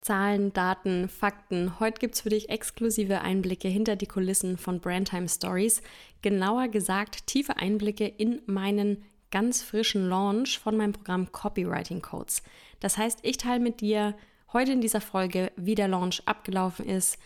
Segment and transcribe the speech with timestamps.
[0.00, 1.78] Zahlen, Daten, Fakten.
[1.78, 5.82] Heute gibt es für dich exklusive Einblicke hinter die Kulissen von Brandtime Stories.
[6.22, 12.42] Genauer gesagt, tiefe Einblicke in meinen ganz frischen Launch von meinem Programm Copywriting Codes.
[12.80, 14.14] Das heißt, ich teile mit dir
[14.54, 17.18] heute in dieser Folge, wie der Launch abgelaufen ist,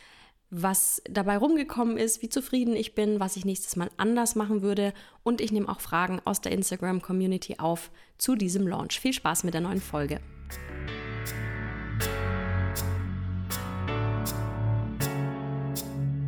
[0.50, 4.92] was dabei rumgekommen ist, wie zufrieden ich bin, was ich nächstes Mal anders machen würde
[5.22, 9.00] und ich nehme auch Fragen aus der Instagram Community auf zu diesem Launch.
[9.00, 10.20] Viel Spaß mit der neuen Folge.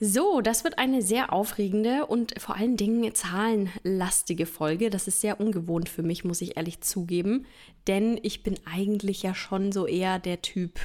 [0.00, 4.90] So, das wird eine sehr aufregende und vor allen Dingen zahlenlastige Folge.
[4.90, 7.46] Das ist sehr ungewohnt für mich, muss ich ehrlich zugeben.
[7.86, 10.80] Denn ich bin eigentlich ja schon so eher der Typ,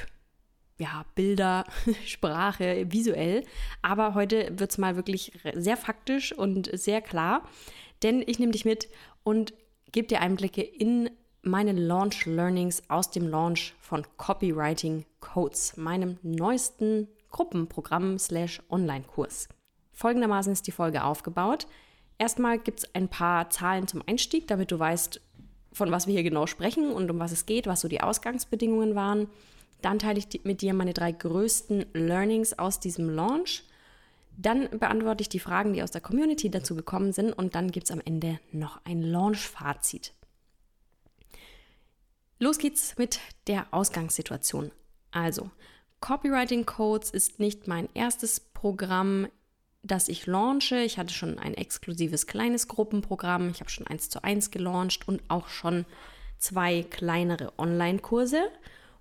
[0.78, 1.66] ja, Bilder,
[2.06, 3.44] Sprache, visuell.
[3.82, 7.44] Aber heute wird es mal wirklich sehr faktisch und sehr klar.
[8.04, 8.90] Denn ich nehme dich mit
[9.24, 9.54] und
[9.92, 11.10] gebe dir Einblicke in
[11.42, 19.50] meine Launch Learnings aus dem Launch von Copywriting Codes, meinem neuesten Gruppenprogramm slash Online-Kurs.
[19.94, 21.68] Folgendermaßen ist die Folge aufgebaut.
[22.18, 25.22] Erstmal gibt es ein paar Zahlen zum Einstieg, damit du weißt,
[25.72, 28.96] von was wir hier genau sprechen und um was es geht, was so die Ausgangsbedingungen
[28.96, 29.28] waren.
[29.82, 33.64] Dann teile ich mit dir meine drei größten Learnings aus diesem Launch.
[34.38, 37.86] Dann beantworte ich die Fragen, die aus der Community dazu gekommen sind und dann gibt
[37.86, 40.14] es am Ende noch ein Launch-Fazit.
[42.40, 44.72] Los geht's mit der Ausgangssituation.
[45.12, 45.52] Also,
[46.00, 49.28] Copywriting Codes ist nicht mein erstes Programm,
[49.84, 50.78] das ich launche.
[50.78, 53.50] Ich hatte schon ein exklusives kleines Gruppenprogramm.
[53.50, 55.86] Ich habe schon eins zu eins gelauncht und auch schon
[56.38, 58.50] zwei kleinere Online-Kurse.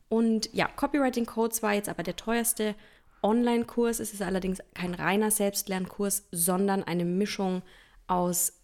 [0.08, 2.74] Und ja, Copywriting Codes war jetzt aber der teuerste
[3.22, 4.00] Online-Kurs.
[4.00, 7.62] Es ist allerdings kein reiner Selbstlernkurs, sondern eine Mischung
[8.06, 8.54] aus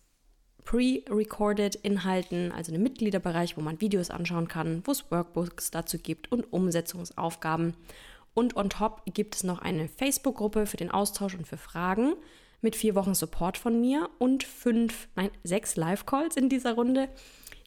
[0.64, 6.32] pre-recorded Inhalten, also einem Mitgliederbereich, wo man Videos anschauen kann, wo es Workbooks dazu gibt
[6.32, 7.74] und Umsetzungsaufgaben.
[8.34, 12.14] Und on top gibt es noch eine Facebook-Gruppe für den Austausch und für Fragen
[12.60, 17.08] mit vier Wochen Support von mir und fünf, nein, sechs Live-Calls in dieser Runde.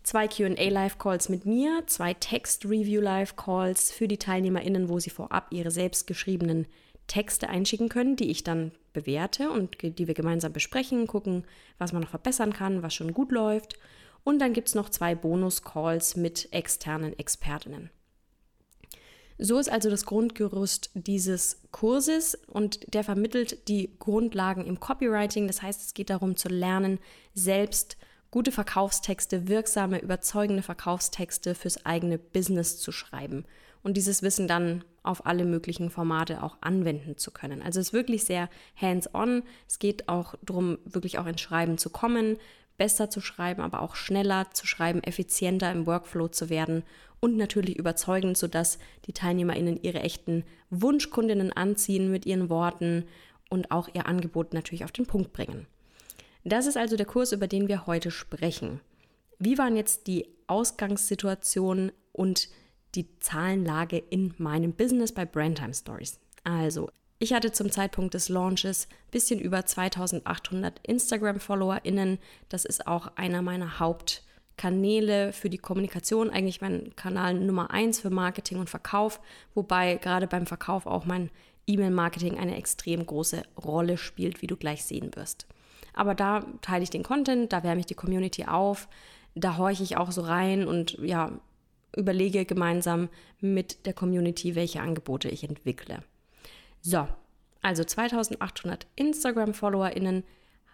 [0.03, 6.67] Zwei QA-Live-Calls mit mir, zwei Text-Review-Live-Calls für die TeilnehmerInnen, wo sie vorab ihre selbstgeschriebenen
[7.07, 11.45] Texte einschicken können, die ich dann bewerte und die wir gemeinsam besprechen, gucken,
[11.77, 13.75] was man noch verbessern kann, was schon gut läuft.
[14.23, 17.89] Und dann gibt es noch zwei Bonus-Calls mit externen Expertinnen.
[19.39, 25.47] So ist also das Grundgerüst dieses Kurses und der vermittelt die Grundlagen im Copywriting.
[25.47, 26.99] Das heißt, es geht darum zu lernen,
[27.35, 27.97] selbst
[28.31, 33.45] gute Verkaufstexte, wirksame, überzeugende Verkaufstexte fürs eigene Business zu schreiben
[33.83, 37.61] und dieses Wissen dann auf alle möglichen Formate auch anwenden zu können.
[37.61, 39.43] Also es ist wirklich sehr hands-on.
[39.67, 42.37] Es geht auch darum, wirklich auch ins Schreiben zu kommen,
[42.77, 46.83] besser zu schreiben, aber auch schneller zu schreiben, effizienter im Workflow zu werden
[47.19, 53.05] und natürlich überzeugend, sodass die TeilnehmerInnen ihre echten Wunschkundinnen anziehen mit ihren Worten
[53.49, 55.67] und auch ihr Angebot natürlich auf den Punkt bringen.
[56.43, 58.79] Das ist also der Kurs, über den wir heute sprechen.
[59.39, 62.49] Wie waren jetzt die Ausgangssituation und
[62.95, 66.19] die Zahlenlage in meinem Business bei Brandtime Stories?
[66.43, 66.89] Also,
[67.19, 72.19] ich hatte zum Zeitpunkt des Launches ein bisschen über 2800 Instagram-FollowerInnen.
[72.49, 74.23] Das ist auch einer meiner Haupt-
[74.57, 79.21] Kanäle für die Kommunikation, eigentlich mein Kanal Nummer eins für Marketing und Verkauf,
[79.53, 81.29] wobei gerade beim Verkauf auch mein
[81.67, 85.45] E-Mail-Marketing eine extrem große Rolle spielt, wie du gleich sehen wirst.
[85.93, 88.87] Aber da teile ich den Content, da wärme ich die Community auf,
[89.35, 91.39] da horche ich auch so rein und ja,
[91.95, 96.03] überlege gemeinsam mit der Community, welche Angebote ich entwickle.
[96.81, 97.07] So,
[97.61, 100.23] also 2800 Instagram-FollowerInnen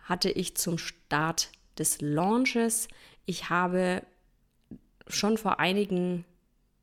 [0.03, 2.87] hatte ich zum Start des Launches.
[3.25, 4.03] Ich habe
[5.07, 6.25] schon vor einigen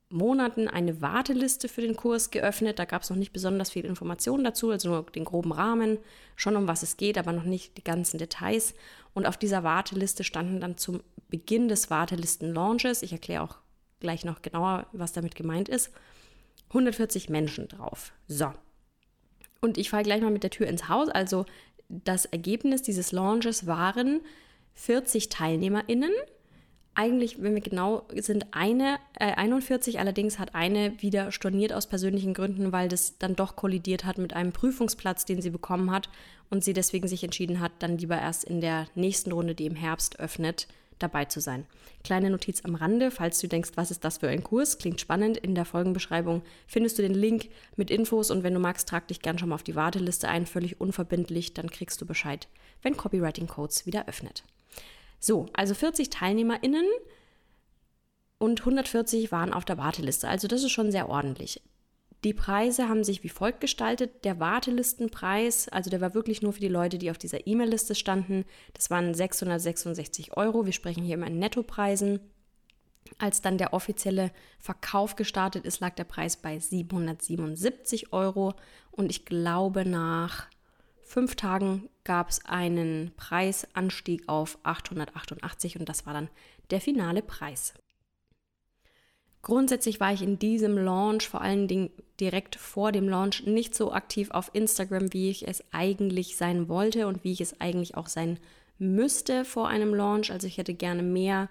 [0.08, 2.78] Monaten eine Warteliste für den Kurs geöffnet.
[2.78, 5.98] Da gab es noch nicht besonders viel Informationen dazu, also nur den groben Rahmen,
[6.34, 8.74] schon um was es geht, aber noch nicht die ganzen Details.
[9.14, 13.58] Und auf dieser Warteliste standen dann zum Beginn des Wartelisten-Launches, ich erkläre auch
[14.00, 15.92] gleich noch genauer, was damit gemeint ist,
[16.70, 18.12] 140 Menschen drauf.
[18.26, 18.52] So.
[19.60, 21.08] Und ich falle gleich mal mit der Tür ins Haus.
[21.08, 21.44] Also
[21.88, 24.20] das Ergebnis dieses Launches waren
[24.74, 26.12] 40 TeilnehmerInnen
[26.94, 32.34] eigentlich, wenn wir genau sind, eine, äh, 41, allerdings hat eine wieder storniert aus persönlichen
[32.34, 36.08] Gründen, weil das dann doch kollidiert hat mit einem Prüfungsplatz, den sie bekommen hat
[36.50, 39.76] und sie deswegen sich entschieden hat, dann lieber erst in der nächsten Runde, die im
[39.76, 40.66] Herbst öffnet,
[41.02, 41.66] dabei zu sein.
[42.04, 44.78] Kleine Notiz am Rande, falls du denkst, was ist das für ein Kurs?
[44.78, 45.36] Klingt spannend.
[45.36, 49.20] In der Folgenbeschreibung findest du den Link mit Infos und wenn du magst, trag dich
[49.20, 52.48] gern schon mal auf die Warteliste ein, völlig unverbindlich, dann kriegst du Bescheid,
[52.82, 54.44] wenn Copywriting Codes wieder öffnet.
[55.18, 56.86] So, also 40 TeilnehmerInnen
[58.38, 60.28] und 140 waren auf der Warteliste.
[60.28, 61.60] Also das ist schon sehr ordentlich.
[62.24, 64.24] Die Preise haben sich wie folgt gestaltet.
[64.24, 68.44] Der Wartelistenpreis, also der war wirklich nur für die Leute, die auf dieser E-Mail-Liste standen,
[68.74, 70.66] das waren 666 Euro.
[70.66, 72.20] Wir sprechen hier immer in Nettopreisen.
[73.18, 78.54] Als dann der offizielle Verkauf gestartet ist, lag der Preis bei 777 Euro.
[78.90, 80.48] Und ich glaube, nach
[81.02, 86.28] fünf Tagen gab es einen Preisanstieg auf 888 und das war dann
[86.70, 87.74] der finale Preis.
[89.42, 91.90] Grundsätzlich war ich in diesem Launch, vor allen Dingen
[92.20, 97.06] direkt vor dem Launch, nicht so aktiv auf Instagram, wie ich es eigentlich sein wollte
[97.06, 98.38] und wie ich es eigentlich auch sein
[98.78, 100.30] müsste vor einem Launch.
[100.30, 101.48] Also ich hätte gerne mehr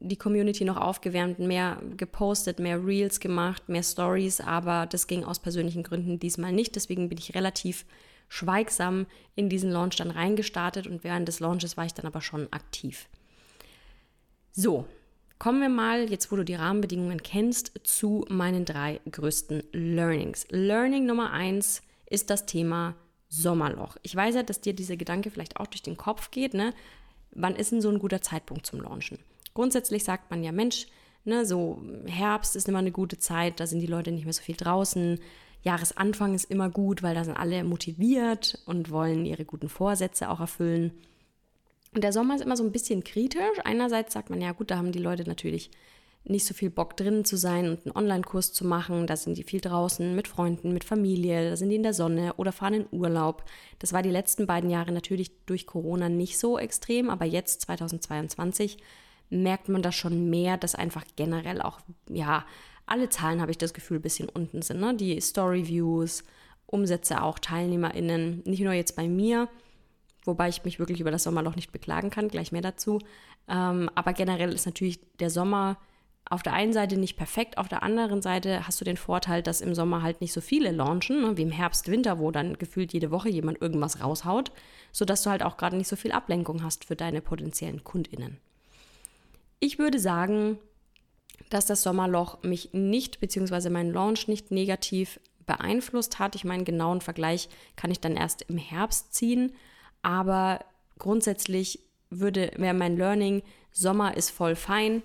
[0.00, 5.40] die Community noch aufgewärmt, mehr gepostet, mehr Reels gemacht, mehr Stories, aber das ging aus
[5.40, 6.76] persönlichen Gründen diesmal nicht.
[6.76, 7.84] Deswegen bin ich relativ
[8.28, 12.52] schweigsam in diesen Launch dann reingestartet und während des Launches war ich dann aber schon
[12.52, 13.08] aktiv.
[14.52, 14.86] So,
[15.38, 20.46] kommen wir mal, jetzt wo du die Rahmenbedingungen kennst, zu meinen drei größten Learnings.
[20.50, 22.94] Learning Nummer eins ist das Thema
[23.28, 23.96] Sommerloch.
[24.02, 26.72] Ich weiß ja, dass dir dieser Gedanke vielleicht auch durch den Kopf geht, ne?
[27.32, 29.18] Wann ist denn so ein guter Zeitpunkt zum Launchen?
[29.54, 30.86] Grundsätzlich sagt man ja, Mensch,
[31.24, 34.42] ne, so Herbst ist immer eine gute Zeit, da sind die Leute nicht mehr so
[34.42, 35.20] viel draußen,
[35.62, 40.40] Jahresanfang ist immer gut, weil da sind alle motiviert und wollen ihre guten Vorsätze auch
[40.40, 40.92] erfüllen.
[41.94, 43.58] Und der Sommer ist immer so ein bisschen kritisch.
[43.64, 45.70] Einerseits sagt man, ja gut, da haben die Leute natürlich
[46.24, 49.06] nicht so viel Bock drinnen zu sein und einen Online-Kurs zu machen.
[49.06, 52.34] Da sind die viel draußen mit Freunden, mit Familie, da sind die in der Sonne
[52.36, 53.44] oder fahren in Urlaub.
[53.78, 58.78] Das war die letzten beiden Jahre natürlich durch Corona nicht so extrem, aber jetzt 2022
[59.30, 62.44] merkt man das schon mehr, dass einfach generell auch, ja,
[62.86, 64.80] alle Zahlen habe ich das Gefühl ein bisschen unten sind.
[64.80, 64.94] Ne?
[64.94, 66.24] Die Story-Views,
[66.66, 69.48] Umsätze auch, TeilnehmerInnen, nicht nur jetzt bei mir,
[70.28, 73.00] wobei ich mich wirklich über das Sommerloch nicht beklagen kann, gleich mehr dazu.
[73.48, 75.78] Ähm, aber generell ist natürlich der Sommer
[76.30, 79.62] auf der einen Seite nicht perfekt, auf der anderen Seite hast du den Vorteil, dass
[79.62, 82.92] im Sommer halt nicht so viele launchen, ne, wie im Herbst, Winter, wo dann gefühlt
[82.92, 84.52] jede Woche jemand irgendwas raushaut,
[84.92, 88.36] sodass du halt auch gerade nicht so viel Ablenkung hast für deine potenziellen KundInnen.
[89.58, 90.58] Ich würde sagen,
[91.48, 96.34] dass das Sommerloch mich nicht, beziehungsweise meinen Launch nicht negativ beeinflusst hat.
[96.34, 99.52] Ich meine, genauen Vergleich kann ich dann erst im Herbst ziehen,
[100.08, 100.60] aber
[100.98, 105.02] grundsätzlich würde, wäre mein Learning, Sommer ist voll fein,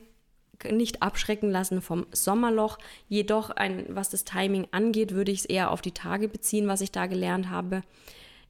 [0.72, 2.78] nicht abschrecken lassen vom Sommerloch.
[3.10, 6.80] Jedoch, ein, was das Timing angeht, würde ich es eher auf die Tage beziehen, was
[6.80, 7.84] ich da gelernt habe.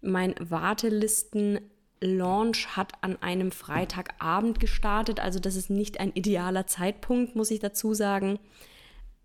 [0.01, 1.59] Mein Wartelisten
[2.01, 5.19] Launch hat an einem Freitagabend gestartet.
[5.19, 8.37] Also das ist nicht ein idealer Zeitpunkt, muss ich dazu sagen,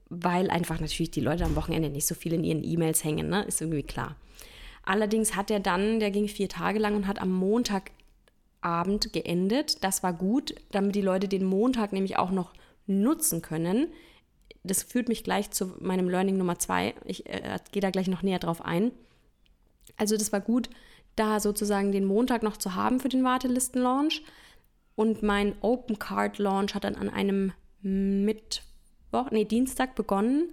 [0.09, 3.43] weil einfach natürlich die Leute am Wochenende nicht so viel in ihren E-Mails hängen, ne?
[3.43, 4.17] ist irgendwie klar.
[4.89, 9.85] Allerdings hat er dann, der ging vier Tage lang und hat am Montagabend geendet.
[9.85, 12.55] Das war gut, damit die Leute den Montag nämlich auch noch
[12.87, 13.89] nutzen können.
[14.65, 16.95] Das führt mich gleich zu meinem Learning Nummer zwei.
[17.05, 18.91] Ich äh, gehe da gleich noch näher drauf ein.
[19.99, 20.71] Also das war gut,
[21.17, 24.23] da sozusagen den Montag noch zu haben für den Wartelisten-Launch.
[24.95, 27.53] Und mein Open Card Launch hat dann an einem
[27.83, 30.49] Mittwoch, nee, Dienstag begonnen.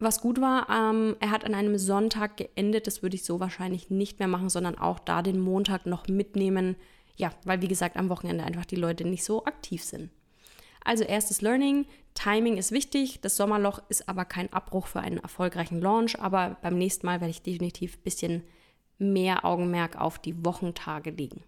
[0.00, 2.86] Was gut war, ähm, er hat an einem Sonntag geendet.
[2.86, 6.76] Das würde ich so wahrscheinlich nicht mehr machen, sondern auch da den Montag noch mitnehmen.
[7.16, 10.10] Ja, weil wie gesagt, am Wochenende einfach die Leute nicht so aktiv sind.
[10.84, 13.20] Also erstes Learning, Timing ist wichtig.
[13.20, 16.20] Das Sommerloch ist aber kein Abbruch für einen erfolgreichen Launch.
[16.20, 18.42] Aber beim nächsten Mal werde ich definitiv ein bisschen
[18.98, 21.42] mehr Augenmerk auf die Wochentage legen.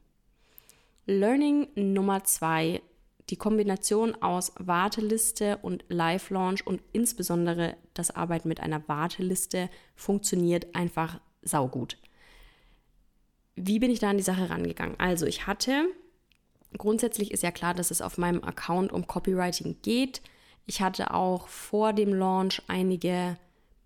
[1.06, 2.82] Learning Nummer zwei,
[3.30, 11.20] die Kombination aus Warteliste und Live-Launch und insbesondere das Arbeiten mit einer Warteliste funktioniert einfach
[11.42, 11.96] saugut.
[13.54, 14.98] Wie bin ich da an die Sache rangegangen?
[14.98, 15.86] Also ich hatte,
[16.76, 20.22] grundsätzlich ist ja klar, dass es auf meinem Account um Copywriting geht.
[20.66, 23.36] Ich hatte auch vor dem Launch einige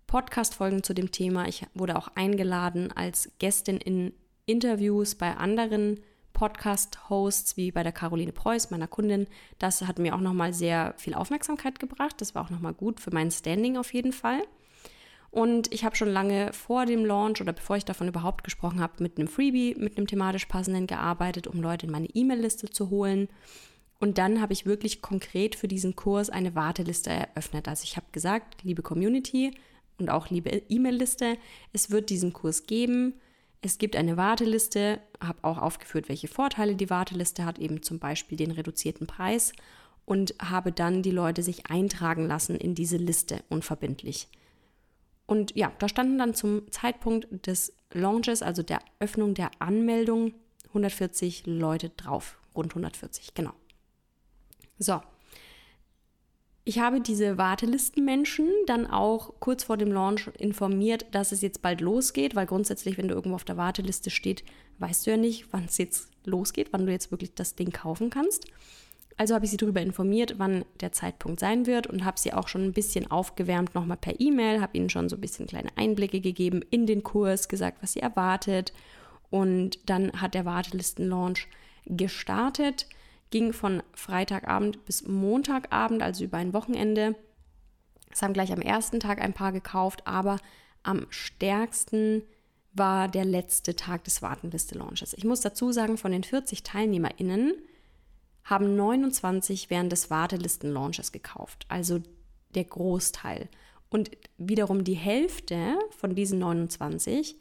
[0.07, 1.47] Podcast-Folgen zu dem Thema.
[1.47, 4.13] Ich wurde auch eingeladen als Gästin in
[4.45, 5.99] Interviews bei anderen
[6.35, 9.25] Podcast-Hosts wie bei der Caroline Preuß, meiner Kundin.
[9.57, 12.21] Das hat mir auch nochmal sehr viel Aufmerksamkeit gebracht.
[12.21, 14.43] Das war auch nochmal gut für mein Standing auf jeden Fall.
[15.31, 19.01] Und ich habe schon lange vor dem Launch oder bevor ich davon überhaupt gesprochen habe,
[19.01, 23.27] mit einem Freebie, mit einem thematisch passenden gearbeitet, um Leute in meine E-Mail-Liste zu holen.
[23.99, 27.67] Und dann habe ich wirklich konkret für diesen Kurs eine Warteliste eröffnet.
[27.67, 29.51] Also ich habe gesagt, liebe Community
[29.97, 31.37] und auch liebe E-Mail-Liste,
[31.73, 33.15] es wird diesen Kurs geben.
[33.61, 38.37] Es gibt eine Warteliste, habe auch aufgeführt, welche Vorteile die Warteliste hat, eben zum Beispiel
[38.37, 39.53] den reduzierten Preis
[40.05, 44.27] und habe dann die Leute sich eintragen lassen in diese Liste unverbindlich.
[45.25, 50.33] Und ja, da standen dann zum Zeitpunkt des Launches, also der Öffnung der Anmeldung,
[50.67, 52.39] 140 Leute drauf.
[52.55, 53.53] Rund 140, genau.
[54.77, 55.01] So.
[56.67, 61.79] Ich habe diese Wartelistenmenschen dann auch kurz vor dem Launch informiert, dass es jetzt bald
[61.79, 64.43] losgeht, weil grundsätzlich, wenn du irgendwo auf der Warteliste steht,
[64.79, 68.09] weißt du ja nicht, wann es jetzt losgeht, wann du jetzt wirklich das Ding kaufen
[68.09, 68.47] kannst.
[69.15, 72.47] Also habe ich sie darüber informiert, wann der Zeitpunkt sein wird und habe sie auch
[72.47, 76.19] schon ein bisschen aufgewärmt nochmal per E-Mail, habe ihnen schon so ein bisschen kleine Einblicke
[76.19, 78.73] gegeben in den Kurs, gesagt, was sie erwartet.
[79.29, 81.47] Und dann hat der Wartelistenlaunch
[81.85, 82.87] gestartet,
[83.31, 87.15] ging von Freitagabend bis Montagabend, also über ein Wochenende.
[88.11, 90.37] Es haben gleich am ersten Tag ein paar gekauft, aber
[90.83, 92.23] am stärksten
[92.73, 95.13] war der letzte Tag des Wartenliste-Launches.
[95.13, 97.53] Ich muss dazu sagen, von den 40 TeilnehmerInnen
[98.43, 102.01] haben 29 während des Wartelisten-Launches gekauft, also
[102.53, 103.49] der Großteil.
[103.89, 107.37] Und wiederum die Hälfte von diesen 29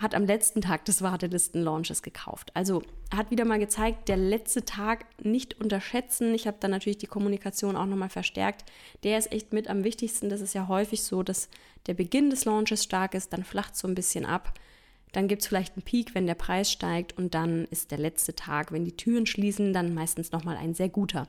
[0.00, 2.52] hat am letzten Tag des Wartelisten-Launches gekauft.
[2.54, 2.82] Also
[3.14, 6.34] hat wieder mal gezeigt, der letzte Tag nicht unterschätzen.
[6.34, 8.64] Ich habe dann natürlich die Kommunikation auch nochmal verstärkt.
[9.02, 10.28] Der ist echt mit am wichtigsten.
[10.28, 11.48] Das ist ja häufig so, dass
[11.86, 14.54] der Beginn des Launches stark ist, dann flacht so ein bisschen ab.
[15.12, 18.34] Dann gibt es vielleicht einen Peak, wenn der Preis steigt und dann ist der letzte
[18.36, 21.28] Tag, wenn die Türen schließen, dann meistens nochmal ein sehr guter.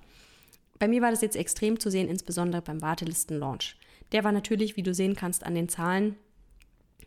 [0.78, 3.78] Bei mir war das jetzt extrem zu sehen, insbesondere beim Wartelisten-Launch.
[4.12, 6.16] Der war natürlich, wie du sehen kannst an den Zahlen,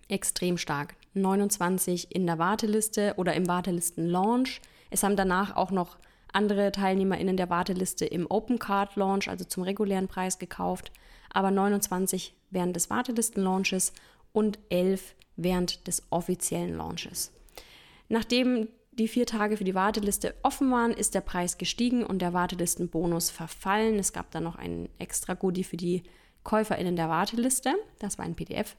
[0.09, 0.97] extrem stark.
[1.15, 4.61] 29 in der Warteliste oder im Wartelisten-Launch.
[4.91, 5.97] Es haben danach auch noch
[6.33, 10.93] andere TeilnehmerInnen der Warteliste im Open Card Launch, also zum regulären Preis, gekauft.
[11.31, 13.93] Aber 29 während des Wartelisten-Launches
[14.33, 17.33] und 11 während des offiziellen Launches.
[18.09, 22.35] Nachdem die vier Tage für die Warteliste offen waren, ist der Preis gestiegen und der
[22.35, 23.99] Wartelistenbonus verfallen.
[23.99, 26.03] Es gab dann noch ein extra Goodie für die
[26.45, 27.75] KäuferInnen der Warteliste.
[27.99, 28.77] Das war ein PDF.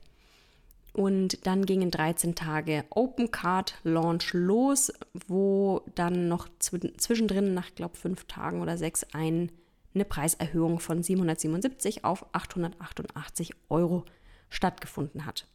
[0.94, 4.94] Und dann gingen 13 Tage Open Card Launch los,
[5.28, 9.52] wo dann noch zwischendrin nach, glaube fünf Tagen oder sechs ein,
[9.96, 14.06] eine Preiserhöhung von 777 auf 888 Euro
[14.50, 15.48] stattgefunden hat.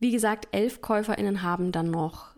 [0.00, 2.31] Wie gesagt, elf KäuferInnen haben dann noch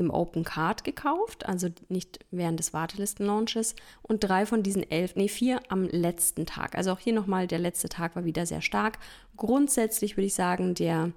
[0.00, 3.74] im Open Card gekauft, also nicht während des Wartelisten-Launches.
[4.02, 6.74] Und drei von diesen elf, nee, vier am letzten Tag.
[6.74, 8.98] Also auch hier nochmal, der letzte Tag war wieder sehr stark.
[9.36, 11.12] Grundsätzlich würde ich sagen, der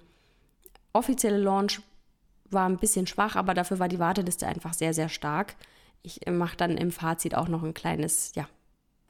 [0.94, 1.82] offizielle Launch
[2.50, 5.56] war ein bisschen schwach, aber dafür war die Warteliste einfach sehr, sehr stark.
[6.04, 8.48] Ich mache dann im Fazit auch noch ein kleines, ja,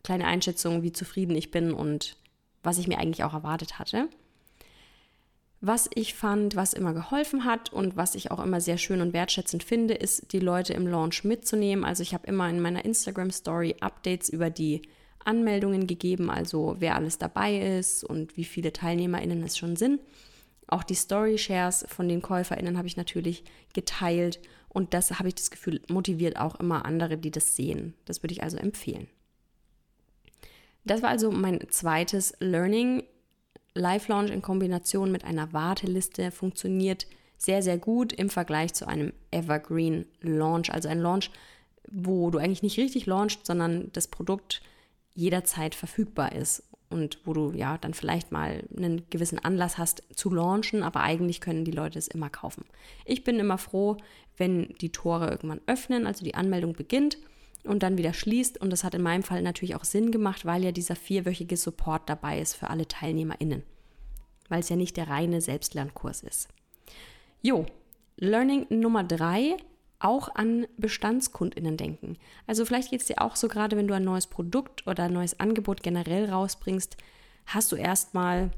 [0.04, 2.18] kleine Einschätzung, wie zufrieden ich bin und
[2.62, 4.08] was ich mir eigentlich auch erwartet hatte.
[5.66, 9.14] Was ich fand, was immer geholfen hat und was ich auch immer sehr schön und
[9.14, 11.86] wertschätzend finde, ist, die Leute im Launch mitzunehmen.
[11.86, 14.82] Also ich habe immer in meiner Instagram-Story Updates über die
[15.24, 20.02] Anmeldungen gegeben, also wer alles dabei ist und wie viele TeilnehmerInnen es schon sind.
[20.68, 25.50] Auch die Story-Shares von den KäuferInnen habe ich natürlich geteilt und das habe ich das
[25.50, 27.94] Gefühl, motiviert auch immer andere, die das sehen.
[28.04, 29.08] Das würde ich also empfehlen.
[30.84, 33.04] Das war also mein zweites Learning.
[33.76, 40.06] Live-Launch in Kombination mit einer Warteliste funktioniert sehr, sehr gut im Vergleich zu einem Evergreen
[40.22, 40.72] Launch.
[40.72, 41.32] Also ein Launch,
[41.92, 44.62] wo du eigentlich nicht richtig launchst, sondern das Produkt
[45.14, 50.30] jederzeit verfügbar ist und wo du ja dann vielleicht mal einen gewissen Anlass hast zu
[50.30, 52.66] launchen, aber eigentlich können die Leute es immer kaufen.
[53.06, 53.98] Ich bin immer froh,
[54.38, 57.18] wenn die Tore irgendwann öffnen, also die Anmeldung beginnt
[57.64, 58.60] und dann wieder schließt.
[58.62, 62.10] Und das hat in meinem Fall natürlich auch Sinn gemacht, weil ja dieser vierwöchige Support
[62.10, 63.64] dabei ist für alle TeilnehmerInnen.
[64.50, 66.50] Weil es ja nicht der reine Selbstlernkurs ist.
[67.42, 67.66] Jo,
[68.18, 69.58] Learning Nummer drei,
[70.00, 72.18] auch an BestandskundInnen denken.
[72.46, 75.14] Also vielleicht geht es dir auch so, gerade wenn du ein neues Produkt oder ein
[75.14, 76.98] neues Angebot generell rausbringst,
[77.46, 78.52] hast du erstmal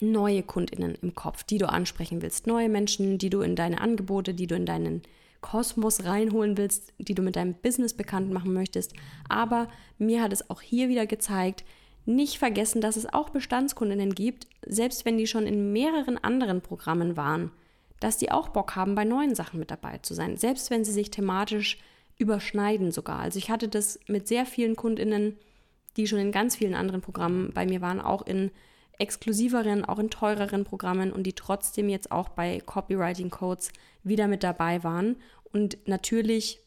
[0.00, 2.46] neue KundInnen im Kopf, die du ansprechen willst.
[2.46, 5.02] Neue Menschen, die du in deine Angebote, die du in deinen
[5.40, 8.92] Kosmos reinholen willst, die du mit deinem Business bekannt machen möchtest.
[9.28, 9.68] Aber
[9.98, 11.64] mir hat es auch hier wieder gezeigt,
[12.06, 17.16] nicht vergessen, dass es auch Bestandskundinnen gibt, selbst wenn die schon in mehreren anderen Programmen
[17.16, 17.50] waren,
[18.00, 20.92] dass die auch Bock haben, bei neuen Sachen mit dabei zu sein, selbst wenn sie
[20.92, 21.78] sich thematisch
[22.16, 23.20] überschneiden sogar.
[23.20, 25.36] Also ich hatte das mit sehr vielen Kundinnen,
[25.96, 28.50] die schon in ganz vielen anderen Programmen bei mir waren, auch in
[28.98, 33.70] exklusiveren, auch in teureren Programmen und die trotzdem jetzt auch bei Copywriting Codes
[34.02, 35.16] wieder mit dabei waren.
[35.52, 36.60] Und natürlich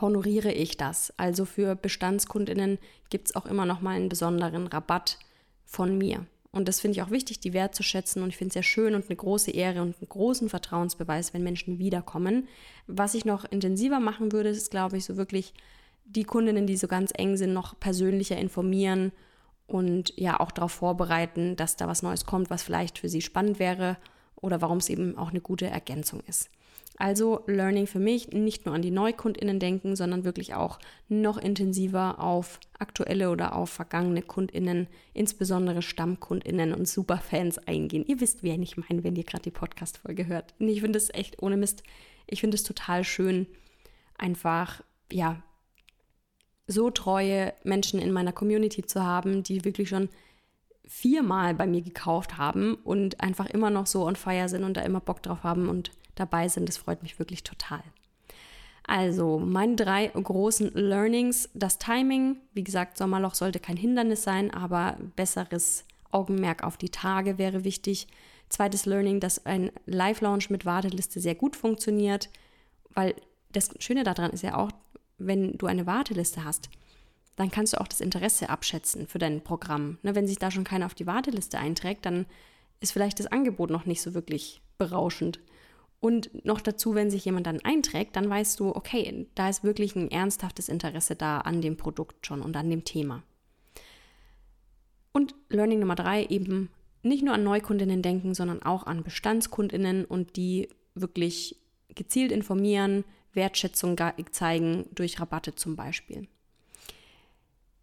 [0.00, 1.12] honoriere ich das.
[1.16, 2.78] Also für Bestandskundinnen
[3.10, 5.18] gibt es auch immer noch mal einen besonderen Rabatt
[5.64, 6.26] von mir.
[6.50, 8.22] Und das finde ich auch wichtig, die wertzuschätzen.
[8.22, 11.42] Und ich finde es sehr schön und eine große Ehre und einen großen Vertrauensbeweis, wenn
[11.42, 12.48] Menschen wiederkommen.
[12.86, 15.52] Was ich noch intensiver machen würde, ist, glaube ich, so wirklich
[16.06, 19.12] die Kundinnen, die so ganz eng sind, noch persönlicher informieren
[19.68, 23.60] und ja auch darauf vorbereiten, dass da was Neues kommt, was vielleicht für sie spannend
[23.60, 23.98] wäre
[24.34, 26.50] oder warum es eben auch eine gute Ergänzung ist.
[26.96, 32.18] Also Learning für mich, nicht nur an die Neukundinnen denken, sondern wirklich auch noch intensiver
[32.18, 38.04] auf aktuelle oder auf vergangene Kundinnen, insbesondere Stammkundinnen und Superfans eingehen.
[38.06, 40.54] Ihr wisst, wen ich meine, wenn ihr gerade die Podcast-Folge hört.
[40.58, 41.84] Und ich finde es echt ohne Mist,
[42.26, 43.46] ich finde es total schön,
[44.16, 44.82] einfach,
[45.12, 45.42] ja,
[46.68, 50.08] so treue Menschen in meiner Community zu haben, die wirklich schon
[50.86, 54.82] viermal bei mir gekauft haben und einfach immer noch so on fire sind und da
[54.82, 56.68] immer Bock drauf haben und dabei sind.
[56.68, 57.82] Das freut mich wirklich total.
[58.86, 61.50] Also, meine drei großen Learnings.
[61.52, 67.36] Das Timing, wie gesagt, Sommerloch sollte kein Hindernis sein, aber besseres Augenmerk auf die Tage
[67.36, 68.06] wäre wichtig.
[68.48, 72.30] Zweites Learning, dass ein Live-Launch mit Warteliste sehr gut funktioniert,
[72.94, 73.14] weil
[73.52, 74.70] das Schöne daran ist ja auch,
[75.18, 76.70] wenn du eine Warteliste hast,
[77.36, 79.98] dann kannst du auch das Interesse abschätzen für dein Programm.
[80.02, 82.26] Ne, wenn sich da schon keiner auf die Warteliste einträgt, dann
[82.80, 85.40] ist vielleicht das Angebot noch nicht so wirklich berauschend.
[86.00, 89.96] Und noch dazu, wenn sich jemand dann einträgt, dann weißt du, okay, da ist wirklich
[89.96, 93.22] ein ernsthaftes Interesse da an dem Produkt schon und an dem Thema.
[95.12, 96.70] Und Learning Nummer drei, eben
[97.02, 101.56] nicht nur an Neukundinnen denken, sondern auch an Bestandskundinnen und die wirklich
[101.94, 103.04] gezielt informieren,
[103.34, 103.96] Wertschätzung
[104.30, 106.28] zeigen durch Rabatte zum Beispiel.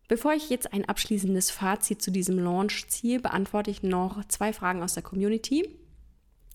[0.07, 4.83] Bevor ich jetzt ein abschließendes Fazit zu diesem Launch ziehe, beantworte ich noch zwei Fragen
[4.83, 5.67] aus der Community.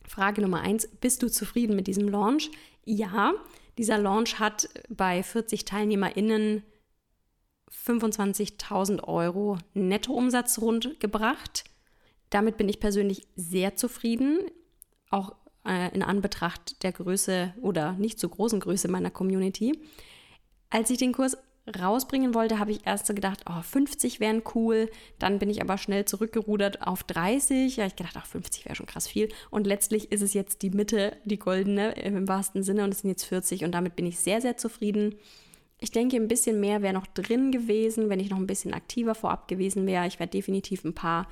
[0.07, 2.51] Frage Nummer eins, bist du zufrieden mit diesem Launch?
[2.85, 3.33] Ja,
[3.77, 6.63] dieser Launch hat bei 40 TeilnehmerInnen
[7.71, 11.65] 25.000 Euro Nettoumsatz rund gebracht.
[12.31, 14.39] Damit bin ich persönlich sehr zufrieden,
[15.11, 15.35] auch
[15.67, 19.79] äh, in Anbetracht der Größe oder nicht so großen Größe meiner Community.
[20.71, 21.37] Als ich den Kurs
[21.79, 24.91] rausbringen wollte, habe ich erst so gedacht, oh, 50 wären cool.
[25.19, 27.77] Dann bin ich aber schnell zurückgerudert auf 30.
[27.77, 29.29] Ja, ich gedacht, ach, 50 wäre schon krass viel.
[29.51, 33.11] Und letztlich ist es jetzt die Mitte, die goldene im wahrsten Sinne und es sind
[33.11, 35.17] jetzt 40 und damit bin ich sehr, sehr zufrieden.
[35.79, 39.15] Ich denke, ein bisschen mehr wäre noch drin gewesen, wenn ich noch ein bisschen aktiver
[39.15, 40.07] vorab gewesen wäre.
[40.07, 41.27] Ich werde definitiv ein paar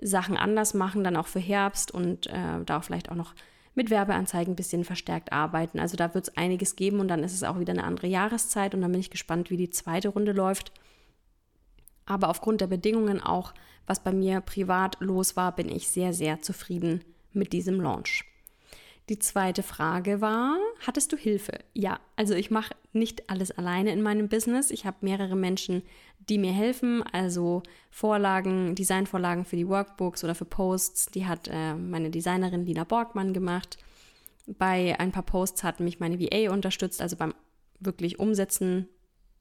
[0.00, 3.34] Sachen anders machen, dann auch für Herbst und äh, da auch vielleicht auch noch
[3.76, 5.78] mit Werbeanzeigen ein bisschen verstärkt arbeiten.
[5.78, 8.74] Also da wird es einiges geben und dann ist es auch wieder eine andere Jahreszeit
[8.74, 10.72] und dann bin ich gespannt, wie die zweite Runde läuft.
[12.06, 13.52] Aber aufgrund der Bedingungen auch,
[13.86, 18.24] was bei mir privat los war, bin ich sehr, sehr zufrieden mit diesem Launch.
[19.08, 21.60] Die zweite Frage war, hattest du Hilfe?
[21.74, 24.72] Ja, also ich mache nicht alles alleine in meinem Business.
[24.72, 25.82] Ich habe mehrere Menschen,
[26.28, 31.74] die mir helfen, also Vorlagen, Designvorlagen für die Workbooks oder für Posts, die hat äh,
[31.74, 33.78] meine Designerin Lina Borgmann gemacht.
[34.46, 37.32] Bei ein paar Posts hat mich meine VA unterstützt, also beim
[37.78, 38.88] wirklich Umsetzen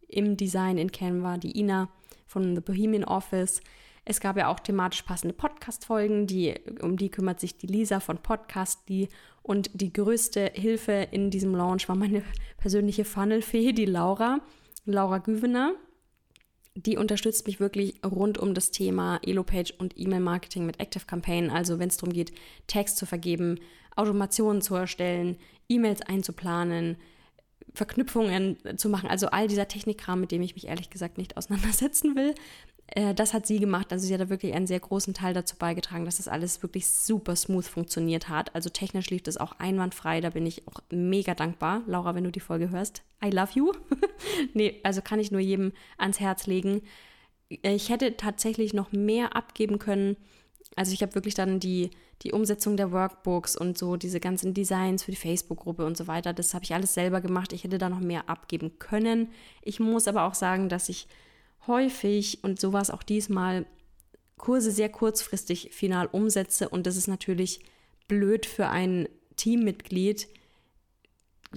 [0.08, 1.90] im Design in Canva, die Ina
[2.28, 3.62] von The Bohemian Office.
[4.08, 8.20] Es gab ja auch thematisch passende Podcast-Folgen, die, um die kümmert sich die Lisa von
[8.20, 9.10] Podcastly.
[9.42, 12.24] Und die größte Hilfe in diesem Launch war meine
[12.58, 14.40] persönliche Funnelfee, die Laura,
[14.86, 15.74] Laura Güvener.
[16.76, 21.50] Die unterstützt mich wirklich rund um das Thema Elo-Page und E-Mail-Marketing mit Active Campaign.
[21.50, 22.32] Also wenn es darum geht,
[22.68, 23.60] Text zu vergeben,
[23.96, 25.38] Automationen zu erstellen,
[25.68, 26.98] E-Mails einzuplanen,
[27.74, 29.10] Verknüpfungen zu machen.
[29.10, 32.36] Also all dieser Technikkram, mit dem ich mich ehrlich gesagt nicht auseinandersetzen will.
[32.88, 33.92] Äh, das hat sie gemacht.
[33.92, 36.88] Also sie hat da wirklich einen sehr großen Teil dazu beigetragen, dass das alles wirklich
[36.88, 38.54] super smooth funktioniert hat.
[38.56, 40.22] Also technisch lief das auch einwandfrei.
[40.22, 41.82] Da bin ich auch mega dankbar.
[41.88, 43.74] Laura, wenn du die Folge hörst, I love you.
[44.54, 46.82] nee, also kann ich nur jedem ans Herz legen.
[47.50, 50.18] Ich hätte tatsächlich noch mehr abgeben können.
[50.76, 51.92] Also ich habe wirklich dann die,
[52.24, 56.34] die Umsetzung der Workbooks und so diese ganzen Designs für die Facebook-Gruppe und so weiter,
[56.34, 57.54] das habe ich alles selber gemacht.
[57.54, 59.30] Ich hätte da noch mehr abgeben können.
[59.62, 61.08] Ich muss aber auch sagen, dass ich
[61.68, 63.66] häufig, und so war es auch diesmal,
[64.38, 66.70] Kurse sehr kurzfristig final umsetze.
[66.70, 67.62] Und das ist natürlich
[68.08, 70.28] blöd für ein Teammitglied,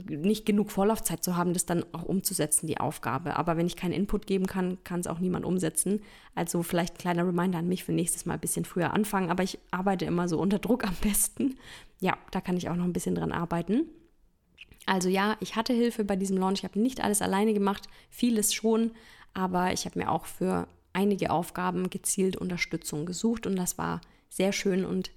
[0.07, 3.37] nicht genug Vorlaufzeit zu haben, das dann auch umzusetzen, die Aufgabe.
[3.37, 6.03] Aber wenn ich keinen Input geben kann, kann es auch niemand umsetzen.
[6.37, 9.31] Also vielleicht ein kleiner Reminder an mich für nächstes Mal ein bisschen früher anfangen.
[9.31, 11.57] Aber ich arbeite immer so unter Druck am besten.
[12.01, 13.87] Ja, da kann ich auch noch ein bisschen dran arbeiten.
[14.87, 16.61] Also ja, ich hatte Hilfe bei diesem Launch.
[16.61, 18.93] Ich habe nicht alles alleine gemacht, vieles schon,
[19.35, 24.53] aber ich habe mir auch für einige Aufgaben gezielt Unterstützung gesucht und das war sehr
[24.53, 25.11] schön und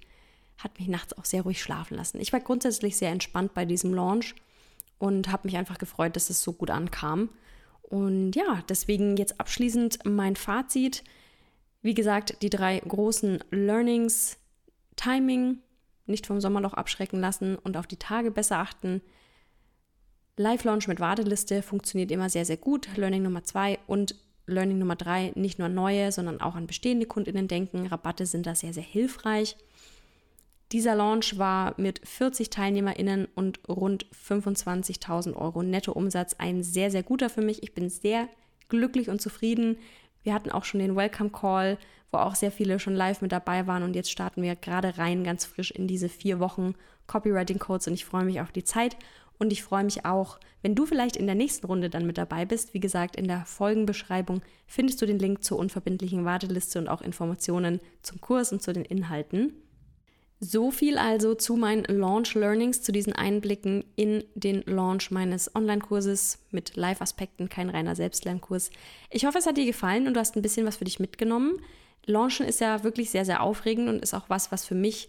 [0.58, 2.20] hat mich nachts auch sehr ruhig schlafen lassen.
[2.20, 4.34] Ich war grundsätzlich sehr entspannt bei diesem Launch
[4.98, 7.30] und habe mich einfach gefreut, dass es so gut ankam.
[7.82, 11.02] Und ja, deswegen jetzt abschließend mein Fazit.
[11.82, 14.38] Wie gesagt, die drei großen Learnings,
[14.96, 15.58] Timing,
[16.06, 19.02] nicht vom Sommerloch abschrecken lassen und auf die Tage besser achten.
[20.42, 22.88] Live-Launch mit Warteliste funktioniert immer sehr, sehr gut.
[22.96, 27.48] Learning Nummer zwei und Learning Nummer drei, nicht nur neue, sondern auch an bestehende KundInnen
[27.48, 27.86] denken.
[27.86, 29.56] Rabatte sind da sehr, sehr hilfreich.
[30.72, 37.30] Dieser Launch war mit 40 TeilnehmerInnen und rund 25.000 Euro Nettoumsatz ein sehr, sehr guter
[37.30, 37.62] für mich.
[37.62, 38.28] Ich bin sehr
[38.68, 39.76] glücklich und zufrieden.
[40.22, 41.78] Wir hatten auch schon den Welcome Call,
[42.10, 45.24] wo auch sehr viele schon live mit dabei waren und jetzt starten wir gerade rein
[45.24, 46.74] ganz frisch in diese vier Wochen
[47.06, 48.96] Copywriting Codes und ich freue mich auf die Zeit
[49.42, 52.44] und ich freue mich auch, wenn du vielleicht in der nächsten Runde dann mit dabei
[52.44, 52.74] bist.
[52.74, 57.80] Wie gesagt, in der Folgenbeschreibung findest du den Link zur unverbindlichen Warteliste und auch Informationen
[58.02, 59.52] zum Kurs und zu den Inhalten.
[60.38, 66.38] So viel also zu meinen Launch Learnings, zu diesen Einblicken in den Launch meines Online-Kurses
[66.52, 68.70] mit Live-Aspekten, kein reiner Selbstlernkurs.
[69.10, 71.58] Ich hoffe, es hat dir gefallen und du hast ein bisschen was für dich mitgenommen.
[72.06, 75.08] Launchen ist ja wirklich sehr, sehr aufregend und ist auch was, was für mich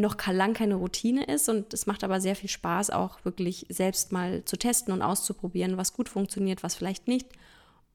[0.00, 4.12] noch lang keine Routine ist und es macht aber sehr viel Spaß, auch wirklich selbst
[4.12, 7.28] mal zu testen und auszuprobieren, was gut funktioniert, was vielleicht nicht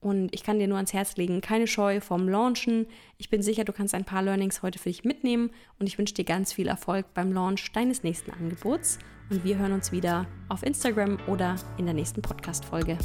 [0.04, 2.88] und ich kann dir nur ans Herz legen, keine Scheu vom Launchen.
[3.18, 6.14] Ich bin sicher, du kannst ein paar Learnings heute für dich mitnehmen und ich wünsche
[6.14, 9.00] dir ganz viel Erfolg beim Launch deines nächsten Angebots.
[9.30, 12.98] Und wir hören uns wieder auf Instagram oder in der nächsten Podcast-Folge.